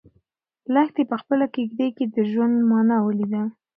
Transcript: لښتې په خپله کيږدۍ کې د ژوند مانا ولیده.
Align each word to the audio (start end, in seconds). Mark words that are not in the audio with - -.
لښتې 0.73 1.03
په 1.11 1.15
خپله 1.21 1.45
کيږدۍ 1.55 1.89
کې 1.97 2.05
د 2.13 2.15
ژوند 2.31 2.55
مانا 2.69 2.97
ولیده. 3.01 3.41